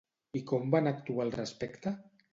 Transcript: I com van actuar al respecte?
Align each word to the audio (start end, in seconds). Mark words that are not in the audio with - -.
I 0.39 0.41
com 0.51 0.71
van 0.77 0.91
actuar 0.93 1.27
al 1.27 1.37
respecte? 1.39 1.97